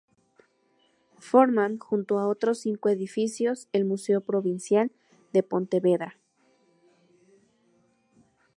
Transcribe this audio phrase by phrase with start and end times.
[1.19, 4.91] Forman junto a otros cinco edificios el Museo Provincial
[5.31, 6.17] de Pontevedra.